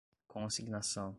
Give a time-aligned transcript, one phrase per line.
[0.31, 1.09] consignação